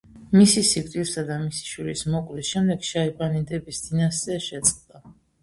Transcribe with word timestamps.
მისი 0.37 0.61
სიკვდილსა 0.69 1.23
და 1.27 1.37
მისი 1.41 1.67
შვილის 1.73 2.01
მოკვლის 2.15 2.49
შემდეგ 2.55 2.89
შაიბანიდების 2.89 3.85
დინასტია 3.91 4.41
შეწყდა. 4.49 5.07